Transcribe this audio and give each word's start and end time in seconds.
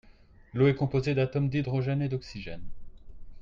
L'eau 0.55 0.65
est 0.67 0.73
composée 0.73 1.13
d'atomes 1.13 1.47
d'hydrogène 1.47 2.01
et 2.01 2.09
d'oxygène. 2.09 2.63